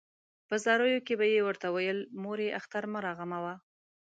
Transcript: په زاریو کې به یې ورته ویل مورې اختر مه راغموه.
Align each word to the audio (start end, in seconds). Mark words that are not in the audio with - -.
په 0.47 0.55
زاریو 0.63 1.05
کې 1.05 1.13
به 1.19 1.25
یې 1.33 1.41
ورته 1.47 1.67
ویل 1.75 1.99
مورې 2.23 2.47
اختر 2.59 2.83
مه 2.91 2.99
راغموه. 3.05 3.55